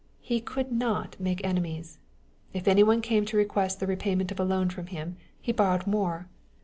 He 0.21 0.41
could 0.41 0.71
not 0.71 1.15
make 1.19 1.45
enemies. 1.45 1.99
If 2.53 2.67
anyone 2.67 3.03
came 3.03 3.23
to 3.25 3.37
request 3.37 3.79
the 3.79 3.85
repayment 3.85 4.31
of 4.31 4.39
a 4.39 4.43
loan 4.43 4.71
from 4.71 4.87
him, 4.87 5.15
he 5.39 5.51
borrowed 5.51 5.85
more. 5.85 6.27